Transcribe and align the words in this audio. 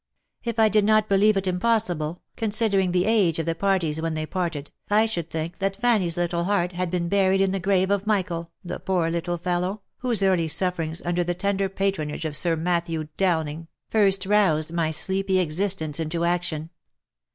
If 0.43 0.57
I 0.57 0.67
did 0.67 0.83
not 0.83 1.07
believe 1.07 1.37
it 1.37 1.45
impossible, 1.45 2.23
considering 2.35 2.91
the 2.91 3.05
age 3.05 3.37
of 3.37 3.45
the 3.45 3.53
parties 3.53 4.01
when 4.01 4.15
they 4.15 4.25
parted, 4.25 4.71
I 4.89 5.05
should 5.05 5.29
think 5.29 5.59
that 5.59 5.75
Fanny's 5.75 6.17
little 6.17 6.45
heart 6.45 6.71
had 6.71 6.89
been 6.89 7.07
buried 7.07 7.39
in 7.39 7.51
the 7.51 7.59
grave 7.59 7.91
of 7.91 8.07
Michael, 8.07 8.49
the 8.65 8.79
poor 8.79 9.11
little 9.11 9.37
fellow, 9.37 9.83
whose 9.97 10.23
early 10.23 10.47
sufferings 10.47 11.03
under 11.05 11.23
the 11.23 11.35
tender 11.35 11.69
patronage 11.69 12.25
of 12.25 12.35
Sir 12.35 12.55
Mat 12.55 12.87
thew 12.87 13.09
Dowling, 13.15 13.67
first 13.91 14.25
roused 14.25 14.73
my 14.73 14.89
sleepy 14.89 15.37
existence 15.37 15.99
into 15.99 16.25
action. 16.25 16.71